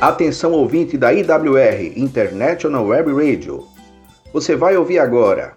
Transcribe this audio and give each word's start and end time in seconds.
Atenção 0.00 0.52
ouvinte 0.52 0.96
da 0.96 1.12
IWR, 1.12 1.92
International 1.96 2.86
Web 2.86 3.10
Radio. 3.12 3.66
Você 4.32 4.54
vai 4.54 4.76
ouvir 4.76 5.00
agora 5.00 5.56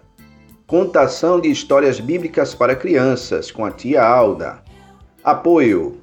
Contação 0.66 1.38
de 1.40 1.48
histórias 1.48 2.00
bíblicas 2.00 2.52
para 2.52 2.74
crianças 2.74 3.52
com 3.52 3.64
a 3.64 3.70
tia 3.70 4.02
Alda. 4.02 4.60
Apoio 5.22 6.00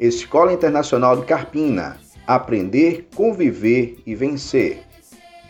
Escola 0.00 0.52
Internacional 0.52 1.16
de 1.18 1.26
Carpina. 1.26 1.96
Aprender, 2.26 3.06
conviver 3.14 3.98
e 4.04 4.16
vencer. 4.16 4.82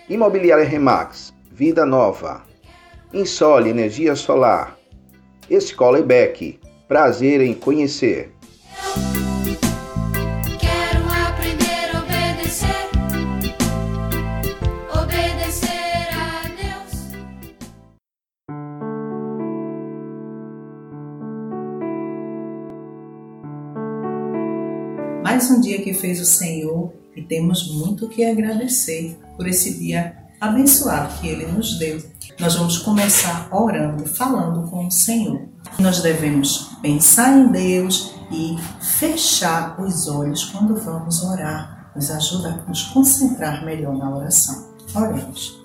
Imobiliária 0.07 0.65
Remax. 0.65 1.33
Vida 1.51 1.87
Nova. 1.87 2.43
Insole 3.15 3.71
Energia 3.71 4.15
Solar. 4.15 4.77
Escola 5.49 6.01
IBEC. 6.01 6.61
Prazer 6.87 7.41
em 7.41 7.55
conhecer. 7.55 8.31
Mais 25.27 25.51
um 25.51 25.61
dia 25.61 25.83
que 25.83 25.93
fez 25.93 26.21
o 26.21 26.25
Senhor 26.25 26.93
e 27.17 27.21
temos 27.21 27.69
muito 27.75 28.09
que 28.09 28.25
agradecer 28.25 29.19
por 29.37 29.49
esse 29.49 29.77
dia 29.77 30.17
abençoado 30.41 31.19
que 31.19 31.27
Ele 31.27 31.47
nos 31.47 31.81
deu. 31.81 32.01
Nós 32.39 32.55
vamos 32.55 32.79
começar 32.79 33.49
orando, 33.51 34.07
falando 34.07 34.71
com 34.71 34.87
o 34.87 34.91
Senhor. 34.93 35.49
Nós 35.81 36.01
devemos 36.01 36.71
pensar 36.81 37.37
em 37.37 37.49
Deus 37.49 38.15
e 38.31 38.57
fechar 39.01 39.81
os 39.81 40.07
olhos 40.07 40.45
quando 40.45 40.77
vamos 40.77 41.25
orar. 41.25 41.91
Nos 41.97 42.09
ajuda 42.09 42.63
a 42.65 42.69
nos 42.69 42.85
concentrar 42.85 43.65
melhor 43.65 43.99
na 43.99 44.09
oração. 44.17 44.77
Oremos. 44.95 45.61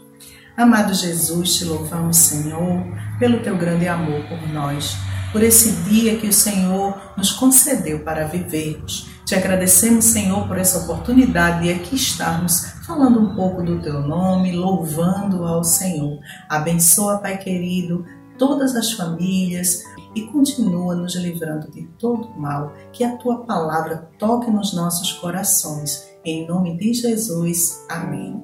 Amado 0.58 0.92
Jesus, 0.92 1.58
te 1.58 1.66
louvamos, 1.66 2.18
Senhor, 2.18 2.84
pelo 3.20 3.44
teu 3.44 3.56
grande 3.56 3.88
amor 3.88 4.28
por 4.28 4.42
nós, 4.52 4.98
por 5.32 5.42
esse 5.42 5.72
dia 5.84 6.18
que 6.18 6.28
o 6.28 6.34
Senhor 6.34 7.00
nos 7.18 7.32
concedeu 7.32 8.00
para 8.00 8.28
vivermos. 8.28 9.10
Te 9.26 9.36
agradecemos, 9.36 10.06
Senhor, 10.06 10.48
por 10.48 10.58
essa 10.58 10.80
oportunidade 10.80 11.64
de 11.64 11.72
aqui 11.72 11.96
estarmos 11.96 12.74
falando 12.86 13.22
um 13.22 13.36
pouco 13.36 13.64
do 13.64 13.80
teu 13.82 14.02
nome, 14.02 14.52
louvando 14.52 15.46
ao 15.46 15.64
Senhor. 15.64 16.20
Abençoa, 16.50 17.20
Pai 17.20 17.38
querido, 17.38 18.06
todas 18.38 18.76
as 18.76 18.92
famílias 18.92 19.84
e 20.14 20.24
continua 20.24 20.96
nos 20.96 21.16
livrando 21.16 21.72
de 21.72 21.84
todo 21.98 22.30
mal. 22.38 22.74
Que 22.92 23.04
a 23.04 23.16
tua 23.16 23.46
palavra 23.46 24.10
toque 24.20 24.52
nos 24.52 24.74
nossos 24.74 25.14
corações. 25.14 26.06
Em 26.26 26.46
nome 26.46 26.78
de 26.78 26.94
Jesus. 26.94 27.86
Amém. 27.90 28.44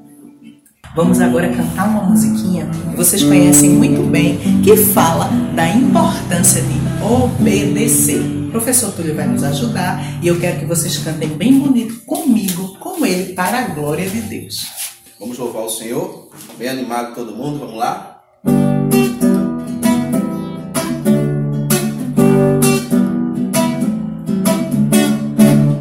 Vamos 0.95 1.19
agora 1.19 1.53
cantar 1.53 1.89
uma 1.89 2.03
musiquinha 2.03 2.65
que 2.65 2.95
vocês 2.95 3.21
conhecem 3.21 3.71
muito 3.71 4.01
bem, 4.09 4.39
que 4.63 4.75
fala 4.75 5.29
da 5.55 5.69
importância 5.69 6.61
de 6.61 6.76
obedecer. 7.03 8.21
O 8.47 8.51
professor 8.51 8.91
Túlio 8.93 9.15
vai 9.15 9.27
nos 9.27 9.43
ajudar 9.43 10.19
e 10.21 10.27
eu 10.27 10.39
quero 10.39 10.59
que 10.59 10.65
vocês 10.65 10.97
cantem 10.97 11.29
bem 11.29 11.59
bonito 11.59 12.01
comigo, 12.05 12.77
com 12.79 13.05
ele, 13.05 13.33
para 13.33 13.59
a 13.59 13.67
glória 13.69 14.09
de 14.09 14.21
Deus. 14.21 14.67
Vamos 15.19 15.37
louvar 15.37 15.63
o 15.63 15.69
Senhor. 15.69 16.29
Bem 16.57 16.69
animado 16.69 17.15
todo 17.15 17.35
mundo, 17.35 17.59
vamos 17.59 17.75
lá? 17.77 18.21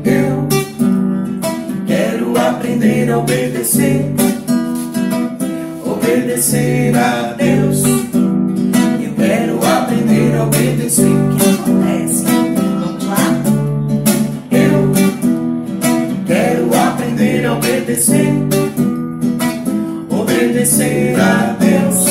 Eu 0.05 0.48
quero 1.87 2.39
aprender 2.39 3.11
a 3.11 3.19
obedecer, 3.19 4.14
obedecer 5.84 6.97
a 6.97 7.32
Deus. 7.34 7.66
Obedecer. 10.47 11.07
O 11.07 11.37
que 11.37 11.49
acontece? 11.51 12.25
Vamos 12.81 13.05
lá? 13.05 13.17
Eu 14.51 14.93
quero 16.27 16.75
aprender 16.75 17.47
a 17.47 17.53
obedecer, 17.55 18.33
obedecer 20.11 21.21
a 21.21 21.56
Deus. 21.59 22.06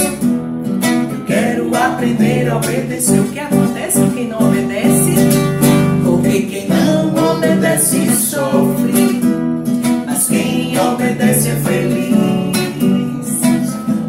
Eu 1.12 1.26
quero 1.26 1.76
aprender 1.76 2.50
a 2.50 2.58
obedecer. 2.58 3.20
O 3.20 3.26
que 3.26 3.40
acontece 3.40 4.00
com 4.00 4.10
quem 4.12 4.28
não 4.28 4.48
obedece? 4.48 5.16
Porque 6.04 6.42
quem 6.42 6.68
não 6.68 7.34
obedece 7.34 8.16
sofre, 8.16 9.22
mas 10.06 10.28
quem 10.28 10.78
obedece 10.80 11.50
é 11.50 11.56
feliz. 11.56 12.16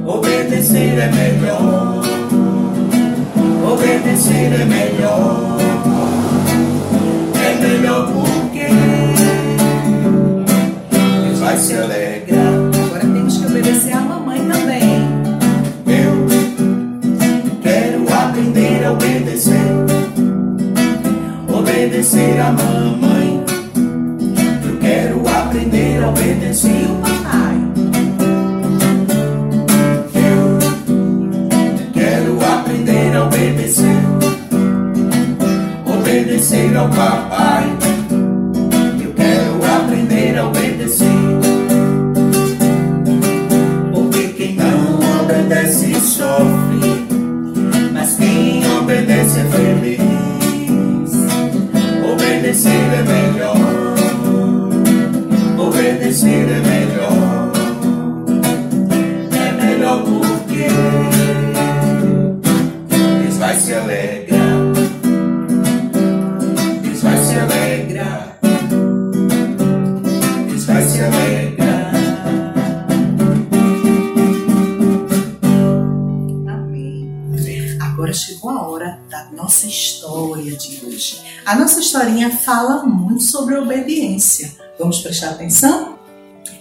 Obedecer 0.04 0.98
é 0.98 1.10
melhor, 1.12 1.95
obedecer 3.86 4.52
é 4.52 4.64
melhor, 4.64 5.58
é 7.40 7.54
melhor 7.60 8.12
porque 8.12 8.66
Deus 11.22 11.38
vai 11.38 11.56
se 11.56 11.74
alegrar. 11.74 12.52
Agora 12.84 13.00
temos 13.00 13.38
que 13.38 13.46
obedecer 13.46 13.92
a 13.92 14.00
mamãe 14.00 14.40
também. 14.40 15.06
Eu 15.86 16.26
quero 17.62 18.12
aprender 18.12 18.84
a 18.84 18.92
obedecer, 18.92 19.54
obedecer 21.48 22.40
a 22.40 22.52
mamãe. 22.52 23.05
Se 63.58 63.72
alegrar. 63.72 64.72
Deus 66.82 67.02
vai 67.02 67.24
se 67.24 67.38
alegrar. 67.38 68.38
Deus 70.48 70.64
vai 70.64 70.82
se 70.82 71.00
alegrar. 71.00 71.92
Amém. 76.48 77.10
Agora 77.80 78.12
chegou 78.12 78.50
a 78.50 78.68
hora 78.68 78.98
da 79.08 79.30
nossa 79.32 79.66
história 79.66 80.54
de 80.56 80.84
hoje. 80.84 81.22
A 81.44 81.56
nossa 81.56 81.80
historinha 81.80 82.30
fala 82.30 82.84
muito 82.84 83.22
sobre 83.22 83.56
obediência. 83.56 84.52
Vamos 84.78 84.98
prestar 84.98 85.30
atenção? 85.30 85.98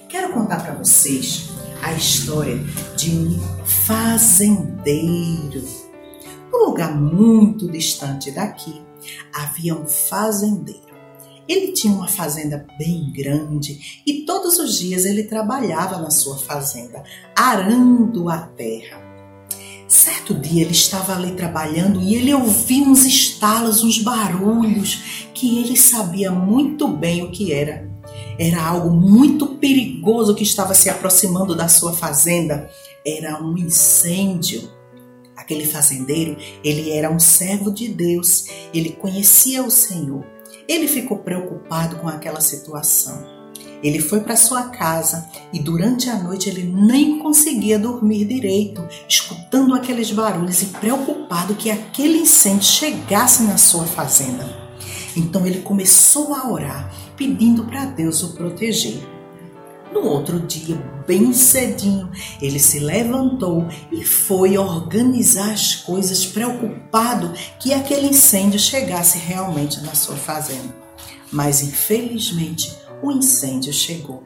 Quero 0.08 0.32
contar 0.34 0.64
para 0.64 0.74
vocês 0.76 1.50
a 1.84 1.92
história 1.94 2.58
de 2.96 3.12
um 3.12 3.40
fazendeiro. 3.66 5.85
Num 6.66 6.72
lugar 6.72 7.00
muito 7.00 7.70
distante 7.70 8.32
daqui, 8.32 8.82
havia 9.32 9.76
um 9.76 9.86
fazendeiro. 9.86 10.82
Ele 11.48 11.72
tinha 11.74 11.94
uma 11.94 12.08
fazenda 12.08 12.66
bem 12.80 13.14
grande 13.14 14.02
e 14.06 14.26
todos 14.26 14.58
os 14.58 14.80
dias 14.80 15.06
ele 15.06 15.26
trabalhava 15.26 16.00
na 16.00 16.10
sua 16.10 16.40
fazenda, 16.40 17.04
arando 17.36 18.30
a 18.30 18.40
terra. 18.40 19.00
Certo 19.88 20.34
dia 20.34 20.64
ele 20.64 20.72
estava 20.72 21.14
ali 21.14 21.34
trabalhando 21.34 22.02
e 22.02 22.16
ele 22.16 22.34
ouvia 22.34 22.84
uns 22.84 23.06
estalos, 23.06 23.84
uns 23.84 24.00
barulhos 24.00 25.30
que 25.36 25.60
ele 25.60 25.78
sabia 25.78 26.32
muito 26.32 26.88
bem 26.88 27.22
o 27.22 27.32
que 27.32 27.54
era. 27.54 27.88
Era 28.40 28.66
algo 28.66 28.90
muito 28.90 29.56
perigoso 29.58 30.34
que 30.34 30.44
estava 30.44 30.74
se 30.74 30.90
aproximando 30.90 31.56
da 31.56 31.68
sua 31.68 31.94
fazenda. 31.94 32.68
Era 33.06 33.40
um 33.40 33.56
incêndio. 33.56 34.75
Aquele 35.46 35.68
fazendeiro, 35.68 36.36
ele 36.64 36.90
era 36.90 37.12
um 37.12 37.20
servo 37.20 37.72
de 37.72 37.88
Deus, 37.88 38.48
ele 38.74 38.94
conhecia 38.94 39.64
o 39.64 39.70
Senhor. 39.70 40.26
Ele 40.68 40.88
ficou 40.88 41.20
preocupado 41.20 41.98
com 41.98 42.08
aquela 42.08 42.42
situação. 42.42 43.24
Ele 43.84 44.00
foi 44.00 44.22
para 44.22 44.36
sua 44.36 44.70
casa 44.70 45.30
e 45.54 45.60
durante 45.60 46.10
a 46.10 46.18
noite 46.18 46.50
ele 46.50 46.64
nem 46.64 47.20
conseguia 47.20 47.78
dormir 47.78 48.26
direito, 48.26 48.84
escutando 49.08 49.76
aqueles 49.76 50.10
barulhos 50.10 50.64
e 50.64 50.66
preocupado 50.66 51.54
que 51.54 51.70
aquele 51.70 52.18
incêndio 52.18 52.64
chegasse 52.64 53.44
na 53.44 53.58
sua 53.58 53.86
fazenda. 53.86 54.50
Então 55.16 55.46
ele 55.46 55.62
começou 55.62 56.34
a 56.34 56.52
orar, 56.52 56.92
pedindo 57.16 57.66
para 57.66 57.86
Deus 57.86 58.24
o 58.24 58.34
proteger. 58.34 59.15
No 59.96 60.10
outro 60.10 60.42
dia, 60.42 60.76
bem 61.08 61.32
cedinho, 61.32 62.12
ele 62.42 62.60
se 62.60 62.80
levantou 62.80 63.66
e 63.90 64.04
foi 64.04 64.58
organizar 64.58 65.54
as 65.54 65.74
coisas, 65.74 66.26
preocupado 66.26 67.32
que 67.62 67.74
aquele 67.74 68.08
incêndio 68.08 68.60
chegasse 68.60 69.18
realmente 69.18 69.80
na 69.80 69.96
sua 69.96 70.18
fazenda. 70.18 70.76
Mas 71.32 71.62
infelizmente, 71.62 72.76
o 73.02 73.10
incêndio 73.10 73.72
chegou. 73.72 74.22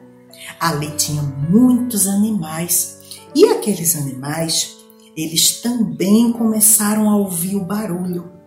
Ali 0.58 0.90
tinha 0.96 1.22
muitos 1.22 2.08
animais 2.08 2.98
e 3.32 3.44
aqueles 3.44 3.94
animais, 3.94 4.76
eles 5.16 5.60
também 5.60 6.32
começaram 6.32 7.08
a 7.08 7.16
ouvir 7.16 7.54
o 7.54 7.64
barulho. 7.64 8.39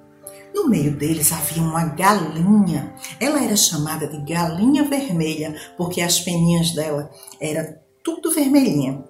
No 0.53 0.67
meio 0.67 0.95
deles 0.95 1.31
havia 1.31 1.63
uma 1.63 1.85
galinha. 1.85 2.93
Ela 3.19 3.43
era 3.43 3.55
chamada 3.55 4.07
de 4.07 4.17
galinha 4.23 4.83
vermelha 4.83 5.55
porque 5.77 6.01
as 6.01 6.19
peninhas 6.19 6.71
dela 6.71 7.09
eram 7.39 7.75
tudo 8.03 8.31
vermelhinha. 8.31 9.03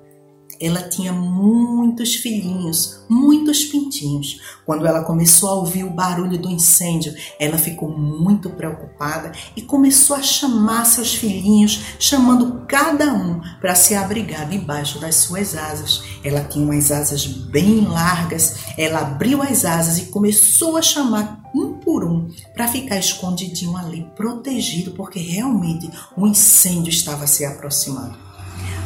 Ela 0.64 0.82
tinha 0.84 1.12
muitos 1.12 2.16
filhinhos, 2.16 3.04
muitos 3.10 3.66
pintinhos. 3.66 4.40
Quando 4.66 4.88
ela 4.88 5.04
começou 5.04 5.50
a 5.50 5.56
ouvir 5.56 5.84
o 5.84 5.90
barulho 5.90 6.38
do 6.38 6.50
incêndio, 6.50 7.14
ela 7.38 7.58
ficou 7.58 7.90
muito 7.90 8.50
preocupada 8.50 9.34
e 9.58 9.62
começou 9.62 10.16
a 10.16 10.22
chamar 10.22 10.86
seus 10.86 11.14
filhinhos, 11.14 11.98
chamando 12.00 12.66
cada 12.66 13.14
um 13.14 13.42
para 13.60 13.76
se 13.76 13.94
abrigar 13.94 14.48
debaixo 14.48 15.00
das 15.00 15.16
suas 15.16 15.54
asas. 15.54 16.02
Ela 16.24 16.46
tinha 16.46 16.64
umas 16.64 16.92
asas 16.92 17.26
bem 17.28 17.82
largas. 17.82 18.56
Ela 18.78 19.00
abriu 19.00 19.42
as 19.42 19.66
asas 19.66 19.98
e 19.98 20.06
começou 20.06 20.78
a 20.78 20.82
chamar 20.82 21.44
um 21.54 21.74
por 21.74 22.06
um 22.06 22.30
para 22.54 22.70
ficar 22.70 22.98
escondidinho 22.98 23.76
ali, 23.76 24.10
protegido, 24.16 24.92
porque 24.92 25.20
realmente 25.20 25.90
o 26.16 26.26
incêndio 26.26 26.90
estava 26.90 27.28
se 27.28 27.44
aproximando. 27.44 28.23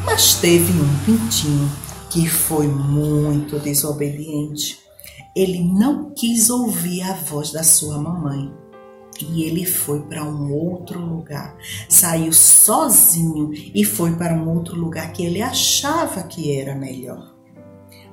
Mas 0.08 0.36
teve 0.36 0.72
um 0.72 1.06
pintinho 1.06 1.70
que 2.10 2.28
foi 2.28 2.66
muito 2.66 3.60
desobediente. 3.60 4.80
Ele 5.36 5.62
não 5.62 6.12
quis 6.12 6.50
ouvir 6.50 7.02
a 7.02 7.14
voz 7.14 7.52
da 7.52 7.62
sua 7.62 8.00
mamãe. 8.00 8.52
E 9.20 9.44
ele 9.44 9.66
foi 9.66 10.02
para 10.04 10.24
um 10.24 10.54
outro 10.54 10.98
lugar. 10.98 11.58
Saiu 11.90 12.32
sozinho 12.32 13.52
e 13.54 13.84
foi 13.84 14.16
para 14.16 14.34
um 14.34 14.50
outro 14.50 14.80
lugar 14.80 15.12
que 15.12 15.26
ele 15.26 15.42
achava 15.42 16.24
que 16.24 16.58
era 16.58 16.74
melhor. 16.74 17.36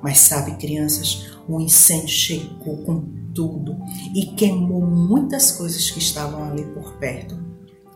Mas 0.02 0.19
sabe, 0.19 0.56
crianças, 0.56 1.38
o 1.49 1.61
incêndio 1.61 2.08
chegou 2.08 2.79
com 2.79 3.05
tudo 3.32 3.79
e 4.12 4.26
queimou 4.35 4.85
muitas 4.85 5.52
coisas 5.52 5.93
que 5.93 6.00
estavam 6.00 6.43
ali 6.43 6.64
por 6.75 6.94
perto. 6.99 7.38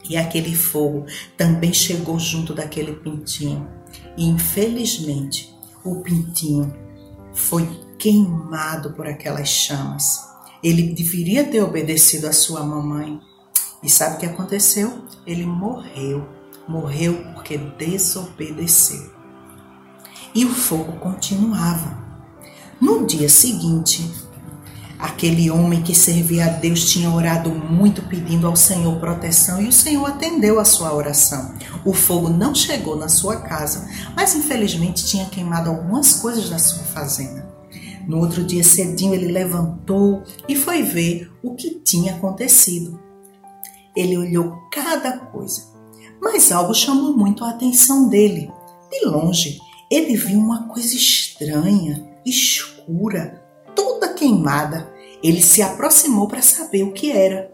E 0.08 0.16
aquele 0.16 0.54
fogo 0.54 1.04
também 1.36 1.72
chegou 1.72 2.16
junto 2.18 2.54
daquele 2.54 2.94
pintinho. 2.94 3.77
Infelizmente, 4.16 5.54
o 5.84 5.96
pintinho 5.96 6.74
foi 7.32 7.68
queimado 7.98 8.92
por 8.92 9.06
aquelas 9.06 9.48
chamas. 9.48 10.26
Ele 10.62 10.94
deveria 10.94 11.44
ter 11.44 11.62
obedecido 11.62 12.26
a 12.26 12.32
sua 12.32 12.62
mamãe. 12.64 13.20
E 13.82 13.88
sabe 13.88 14.16
o 14.16 14.18
que 14.18 14.26
aconteceu? 14.26 15.02
Ele 15.26 15.46
morreu. 15.46 16.28
Morreu 16.66 17.22
porque 17.34 17.56
desobedeceu. 17.56 19.10
E 20.34 20.44
o 20.44 20.50
fogo 20.50 20.92
continuava. 20.98 22.06
No 22.80 23.06
dia 23.06 23.28
seguinte, 23.28 24.10
Aquele 24.98 25.48
homem 25.48 25.80
que 25.80 25.94
servia 25.94 26.46
a 26.46 26.48
Deus 26.48 26.90
tinha 26.90 27.08
orado 27.08 27.50
muito 27.50 28.02
pedindo 28.02 28.48
ao 28.48 28.56
Senhor 28.56 28.98
proteção 28.98 29.62
e 29.62 29.68
o 29.68 29.72
Senhor 29.72 30.04
atendeu 30.04 30.58
a 30.58 30.64
sua 30.64 30.92
oração. 30.92 31.54
O 31.84 31.92
fogo 31.92 32.28
não 32.28 32.52
chegou 32.52 32.96
na 32.96 33.08
sua 33.08 33.36
casa, 33.36 33.88
mas 34.16 34.34
infelizmente 34.34 35.06
tinha 35.06 35.26
queimado 35.26 35.70
algumas 35.70 36.14
coisas 36.14 36.50
da 36.50 36.58
sua 36.58 36.82
fazenda. 36.82 37.48
No 38.08 38.18
outro 38.18 38.42
dia 38.42 38.64
cedinho 38.64 39.14
ele 39.14 39.30
levantou 39.30 40.24
e 40.48 40.56
foi 40.56 40.82
ver 40.82 41.30
o 41.44 41.54
que 41.54 41.78
tinha 41.78 42.16
acontecido. 42.16 42.98
Ele 43.94 44.16
olhou 44.16 44.56
cada 44.72 45.16
coisa, 45.16 45.62
mas 46.20 46.50
algo 46.50 46.74
chamou 46.74 47.16
muito 47.16 47.44
a 47.44 47.50
atenção 47.50 48.08
dele. 48.08 48.50
De 48.90 49.06
longe, 49.06 49.58
ele 49.90 50.16
viu 50.16 50.40
uma 50.40 50.66
coisa 50.66 50.96
estranha, 50.96 52.04
escura, 52.24 53.47
queimada. 54.18 54.92
Ele 55.22 55.40
se 55.40 55.62
aproximou 55.62 56.28
para 56.28 56.42
saber 56.42 56.82
o 56.82 56.92
que 56.92 57.10
era. 57.10 57.52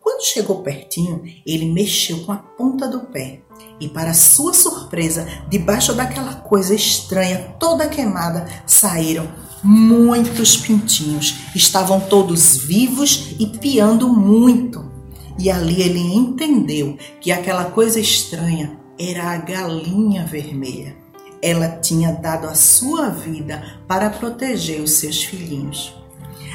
Quando 0.00 0.24
chegou 0.24 0.62
pertinho, 0.62 1.22
ele 1.46 1.66
mexeu 1.66 2.24
com 2.24 2.32
a 2.32 2.36
ponta 2.36 2.88
do 2.88 3.00
pé 3.00 3.42
e, 3.80 3.88
para 3.88 4.14
sua 4.14 4.54
surpresa, 4.54 5.26
debaixo 5.48 5.94
daquela 5.94 6.34
coisa 6.34 6.74
estranha, 6.74 7.54
toda 7.58 7.88
queimada, 7.88 8.46
saíram 8.66 9.28
muitos 9.62 10.56
pintinhos. 10.56 11.36
Estavam 11.54 12.00
todos 12.00 12.56
vivos 12.56 13.34
e 13.38 13.46
piando 13.46 14.08
muito. 14.08 14.90
E 15.38 15.50
ali 15.50 15.82
ele 15.82 16.00
entendeu 16.00 16.96
que 17.20 17.30
aquela 17.30 17.66
coisa 17.66 18.00
estranha 18.00 18.78
era 18.98 19.30
a 19.30 19.36
galinha 19.36 20.26
vermelha 20.26 21.00
ela 21.42 21.68
tinha 21.68 22.12
dado 22.12 22.46
a 22.46 22.54
sua 22.54 23.08
vida 23.08 23.80
para 23.86 24.10
proteger 24.10 24.80
os 24.80 24.92
seus 24.92 25.24
filhinhos. 25.24 25.94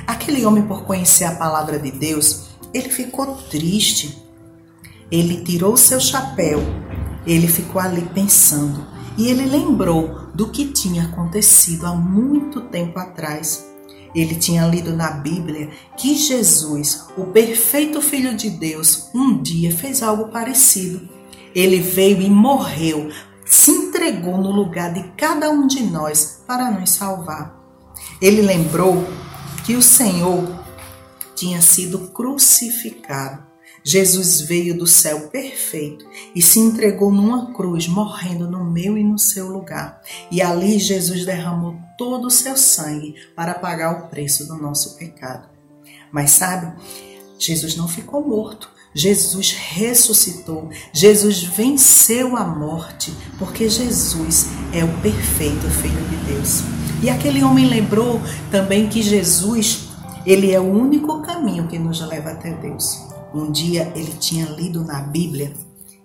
Aquele 0.08 0.46
homem, 0.46 0.64
por 0.64 0.84
conhecer 0.84 1.26
a 1.26 1.36
palavra 1.36 1.80
de 1.80 1.92
Deus, 1.92 2.50
ele 2.74 2.90
ficou 2.90 3.36
triste. 3.50 4.22
Ele 5.12 5.44
tirou 5.44 5.78
seu 5.78 6.00
chapéu, 6.00 6.60
ele 7.26 7.48
ficou 7.48 7.80
ali 7.80 8.02
pensando 8.14 8.86
e 9.18 9.28
ele 9.28 9.46
lembrou 9.46 10.28
do 10.34 10.50
que 10.50 10.66
tinha 10.66 11.04
acontecido 11.04 11.86
há 11.86 11.94
muito 11.94 12.62
tempo 12.62 12.98
atrás. 13.00 13.66
Ele 14.16 14.36
tinha 14.36 14.66
lido 14.66 14.96
na 14.96 15.12
Bíblia 15.12 15.70
que 15.98 16.16
Jesus, 16.16 17.06
o 17.18 17.26
perfeito 17.26 18.02
Filho 18.02 18.36
de 18.36 18.50
Deus, 18.50 19.10
um 19.14 19.42
dia 19.42 19.72
fez 19.76 20.02
algo 20.02 20.30
parecido. 20.30 21.08
Ele 21.54 21.80
veio 21.80 22.22
e 22.22 22.30
morreu 22.30 23.12
se 23.46 23.70
entregou 23.70 24.38
no 24.40 24.52
lugar 24.52 24.92
de 24.92 25.04
cada 25.16 25.52
um 25.52 25.68
de 25.68 25.84
nós 25.84 26.42
para 26.48 26.72
nos 26.72 26.90
salvar. 26.90 27.56
Ele 28.20 28.42
lembrou 28.42 29.08
que 29.66 29.76
o 29.76 29.82
Senhor 29.82 30.64
tinha 31.36 31.60
sido 31.60 32.10
crucificado. 32.10 33.44
Jesus 33.84 34.42
veio 34.42 34.78
do 34.78 34.86
céu 34.86 35.28
perfeito 35.30 36.06
e 36.36 36.42
se 36.42 36.60
entregou 36.60 37.12
numa 37.12 37.52
cruz, 37.54 37.88
morrendo 37.88 38.50
no 38.50 38.64
meu 38.64 38.98
e 38.98 39.04
no 39.04 39.18
seu 39.18 39.48
lugar. 39.48 40.02
E 40.32 40.42
ali 40.42 40.80
Jesus 40.80 41.26
derramou 41.26 41.80
todo 41.98 42.28
o 42.28 42.32
seu 42.32 42.56
sangue 42.56 43.16
para 43.36 43.56
pagar 43.56 43.92
o 43.92 44.08
preço 44.08 44.48
do 44.48 44.56
nosso 44.56 44.98
pecado. 44.98 45.50
Mas 46.12 46.32
sabe, 46.32 46.72
Jesus 47.38 47.76
não 47.76 47.88
ficou 47.88 48.26
morto. 48.26 48.70
Jesus 48.94 49.52
ressuscitou, 49.52 50.70
Jesus 50.94 51.44
venceu 51.44 52.38
a 52.38 52.46
morte, 52.46 53.14
porque 53.38 53.68
Jesus 53.68 54.46
é 54.72 54.86
o 54.86 55.02
perfeito 55.02 55.70
Filho 55.70 56.02
de 56.08 56.34
Deus. 56.34 56.85
E 57.06 57.10
aquele 57.12 57.44
homem 57.44 57.68
lembrou 57.68 58.20
também 58.50 58.90
que 58.90 59.00
Jesus, 59.00 59.90
ele 60.26 60.52
é 60.52 60.60
o 60.60 60.64
único 60.64 61.22
caminho 61.22 61.68
que 61.68 61.78
nos 61.78 62.02
leva 62.02 62.32
até 62.32 62.52
Deus. 62.56 63.00
Um 63.32 63.52
dia 63.52 63.94
ele 63.96 64.12
tinha 64.14 64.48
lido 64.48 64.84
na 64.84 65.02
Bíblia 65.02 65.54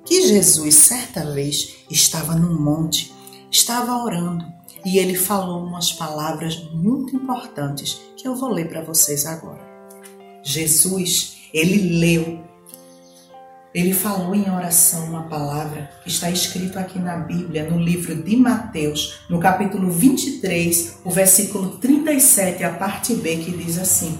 que 0.04 0.28
Jesus, 0.28 0.75
certa 0.75 1.25
vez, 1.33 1.76
estava 1.90 2.35
num 2.35 2.61
monte, 2.61 3.14
estava 3.50 3.97
orando 3.97 4.45
e 4.85 4.99
ele 4.99 5.14
falou 5.14 5.64
umas 5.64 5.90
palavras 5.90 6.69
muito 6.71 7.16
importantes 7.16 7.99
que 8.14 8.28
eu 8.28 8.37
vou 8.37 8.50
ler 8.50 8.69
para 8.69 8.85
vocês 8.85 9.25
agora. 9.25 9.66
Jesus, 10.42 11.38
ele 11.54 11.99
leu 11.99 12.45
ele 13.72 13.94
falou 13.94 14.34
em 14.34 14.50
oração 14.50 15.04
uma 15.04 15.22
palavra 15.24 15.90
que 16.02 16.08
está 16.08 16.28
escrito 16.28 16.76
aqui 16.78 16.98
na 16.98 17.16
Bíblia, 17.16 17.70
no 17.70 17.78
livro 17.78 18.16
de 18.16 18.36
Mateus, 18.36 19.20
no 19.28 19.38
capítulo 19.38 19.90
23, 19.90 20.96
o 21.04 21.10
versículo 21.10 21.78
37, 21.78 22.64
a 22.64 22.70
parte 22.70 23.14
B, 23.14 23.36
que 23.36 23.52
diz 23.52 23.78
assim: 23.78 24.18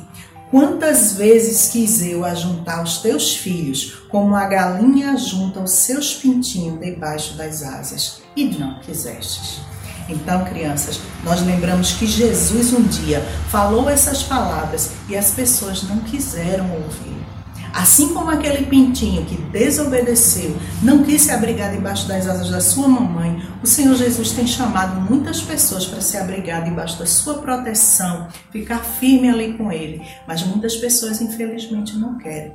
Quantas 0.50 1.14
vezes 1.14 1.69
quis 1.69 2.00
eu 2.00 2.25
ajuntar 2.25 2.83
os 2.83 2.99
teus 2.99 3.37
filhos, 3.37 4.04
como 4.09 4.37
a 4.37 4.47
galinha 4.47 5.12
ajunta 5.12 5.61
os 5.61 5.73
seus 5.73 6.14
pintinhos 6.14 6.78
debaixo 6.78 7.35
das 7.37 7.64
asas, 7.64 8.23
e 8.37 8.45
não 8.45 8.78
quisestes. 8.80 9.61
Então, 10.09 10.45
crianças, 10.45 11.00
nós 11.25 11.40
lembramos 11.45 11.92
que 11.92 12.07
Jesus 12.07 12.73
um 12.73 12.83
dia 12.83 13.21
falou 13.49 13.88
essas 13.88 14.23
palavras 14.23 14.92
e 15.09 15.16
as 15.16 15.30
pessoas 15.33 15.85
não 15.85 15.99
quiseram 16.00 16.71
ouvir. 16.73 17.39
Assim 17.73 18.12
como 18.12 18.31
aquele 18.31 18.67
pintinho 18.67 19.25
que 19.25 19.37
desobedeceu, 19.37 20.57
não 20.83 21.03
quis 21.05 21.23
se 21.23 21.31
abrigar 21.31 21.73
debaixo 21.73 22.09
das 22.09 22.27
asas 22.27 22.50
da 22.50 22.61
sua 22.61 22.89
mamãe, 22.89 23.43
o 23.62 23.67
Senhor 23.67 23.95
Jesus 23.95 24.33
tem 24.33 24.47
chamado 24.47 25.00
muitas 25.00 25.41
pessoas 25.41 25.87
para 25.87 26.00
se 26.00 26.17
abrigar 26.17 26.65
debaixo 26.65 26.99
da 26.99 27.07
sua 27.07 27.35
proteção, 27.39 28.29
ficar 28.50 28.79
firme 28.79 29.29
ali 29.31 29.57
com 29.57 29.71
Ele. 29.71 30.03
Mas 30.27 30.43
muitas 30.43 30.77
pessoas, 30.77 31.21
infelizmente, 31.21 31.97
não 31.97 32.19
querem. 32.19 32.55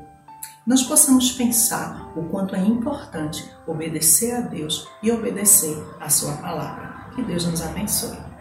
nós 0.66 0.82
possamos 0.84 1.32
pensar 1.32 2.12
o 2.16 2.24
quanto 2.24 2.56
é 2.56 2.60
importante 2.60 3.46
obedecer 3.68 4.34
a 4.34 4.42
Deus 4.42 4.88
e 5.02 5.12
obedecer 5.12 5.78
a 6.00 6.10
Sua 6.10 6.34
palavra. 6.34 7.12
Que 7.16 7.22
Deus 7.24 7.46
nos 7.46 7.62
abençoe. 7.62 8.35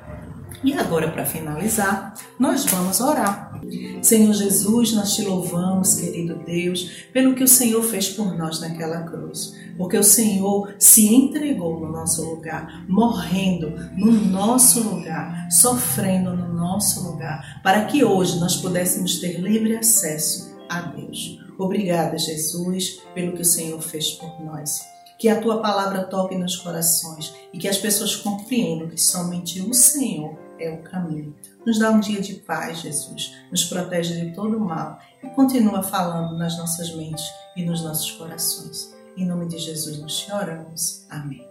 E 0.64 0.72
agora, 0.72 1.10
para 1.10 1.26
finalizar, 1.26 2.14
nós 2.38 2.64
vamos 2.64 2.98
orar. 2.98 3.60
Senhor 4.00 4.32
Jesus, 4.32 4.94
nós 4.94 5.14
te 5.14 5.20
louvamos, 5.20 5.96
querido 5.96 6.36
Deus, 6.36 7.06
pelo 7.12 7.34
que 7.34 7.44
o 7.44 7.48
Senhor 7.48 7.82
fez 7.82 8.08
por 8.08 8.34
nós 8.34 8.60
naquela 8.60 9.02
cruz. 9.02 9.54
Porque 9.76 9.98
o 9.98 10.02
Senhor 10.02 10.74
se 10.78 11.14
entregou 11.14 11.78
no 11.78 11.92
nosso 11.92 12.24
lugar, 12.24 12.82
morrendo 12.88 13.74
no 13.94 14.10
nosso 14.10 14.82
lugar, 14.82 15.50
sofrendo 15.50 16.34
no 16.34 16.54
nosso 16.54 17.10
lugar, 17.10 17.60
para 17.62 17.84
que 17.84 18.02
hoje 18.02 18.40
nós 18.40 18.56
pudéssemos 18.56 19.20
ter 19.20 19.38
livre 19.38 19.76
acesso 19.76 20.56
a 20.70 20.80
Deus. 20.80 21.38
Obrigada, 21.58 22.16
Jesus, 22.16 23.02
pelo 23.14 23.32
que 23.32 23.42
o 23.42 23.46
Senhor 23.46 23.82
fez 23.82 24.12
por 24.12 24.42
nós. 24.42 24.80
Que 25.18 25.28
a 25.28 25.40
tua 25.40 25.60
palavra 25.60 26.04
toque 26.04 26.36
nos 26.36 26.56
corações 26.56 27.34
e 27.52 27.58
que 27.58 27.68
as 27.68 27.76
pessoas 27.76 28.16
compreendam 28.16 28.88
que 28.88 29.00
somente 29.00 29.60
o 29.60 29.72
Senhor 29.72 30.43
é 30.58 30.70
o 30.70 30.82
caminho. 30.82 31.34
Nos 31.64 31.78
dá 31.78 31.90
um 31.90 32.00
dia 32.00 32.20
de 32.20 32.34
paz, 32.34 32.80
Jesus. 32.80 33.34
Nos 33.50 33.64
protege 33.64 34.20
de 34.20 34.34
todo 34.34 34.56
o 34.56 34.64
mal 34.64 34.98
e 35.22 35.28
continua 35.30 35.82
falando 35.82 36.36
nas 36.36 36.56
nossas 36.58 36.94
mentes 36.94 37.24
e 37.56 37.64
nos 37.64 37.82
nossos 37.82 38.10
corações. 38.12 38.94
Em 39.16 39.26
nome 39.26 39.46
de 39.46 39.58
Jesus 39.58 39.98
nós 39.98 40.18
te 40.18 40.32
oramos. 40.32 41.06
Amém. 41.08 41.46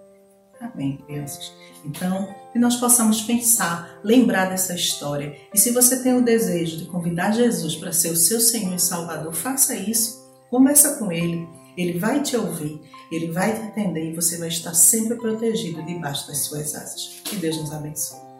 Amém, 0.59 0.97
crianças. 1.05 1.51
Então, 1.83 2.33
que 2.51 2.59
nós 2.59 2.77
possamos 2.77 3.21
pensar, 3.21 3.99
lembrar 4.03 4.49
dessa 4.49 4.73
história. 4.73 5.35
E 5.53 5.59
se 5.59 5.71
você 5.71 6.01
tem 6.01 6.15
o 6.15 6.23
desejo 6.23 6.77
de 6.77 6.85
convidar 6.85 7.31
Jesus 7.31 7.75
para 7.75 7.91
ser 7.91 8.11
o 8.11 8.15
seu 8.15 8.39
Senhor 8.39 8.73
e 8.73 8.79
Salvador, 8.79 9.33
faça 9.33 9.75
isso. 9.75 10.23
Conversa 10.49 10.97
com 10.97 11.11
Ele. 11.11 11.47
Ele 11.75 11.99
vai 11.99 12.21
te 12.21 12.37
ouvir, 12.37 12.79
Ele 13.11 13.31
vai 13.31 13.53
te 13.53 13.61
atender 13.61 14.11
e 14.11 14.15
você 14.15 14.37
vai 14.37 14.47
estar 14.47 14.73
sempre 14.73 15.17
protegido 15.17 15.83
debaixo 15.83 16.27
das 16.27 16.45
suas 16.45 16.75
asas. 16.75 17.21
Que 17.25 17.35
Deus 17.35 17.57
nos 17.57 17.71
abençoe. 17.71 18.32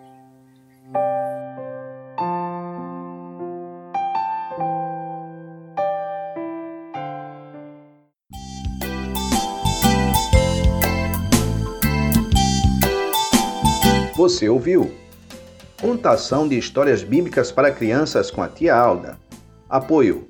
Você 14.24 14.48
ouviu? 14.48 14.90
Contação 15.82 16.48
de 16.48 16.58
histórias 16.58 17.04
bíblicas 17.04 17.52
para 17.52 17.74
crianças 17.74 18.32
com 18.32 18.42
a 18.42 18.48
tia 18.48 18.74
Alda. 18.74 19.20
Apoio: 19.70 20.30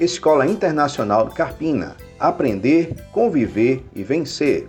Escola 0.00 0.44
Internacional 0.44 1.28
Carpina. 1.28 1.96
Aprender, 2.18 2.96
conviver 3.12 3.84
e 3.94 4.02
vencer. 4.02 4.68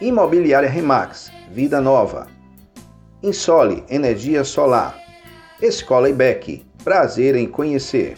Imobiliária 0.00 0.66
Remax. 0.66 1.30
Vida 1.52 1.78
Nova. 1.78 2.28
Insole 3.22 3.84
Energia 3.90 4.44
Solar. 4.44 4.98
Escola 5.60 6.08
IBEC. 6.08 6.64
Prazer 6.82 7.36
em 7.36 7.46
conhecer. 7.46 8.16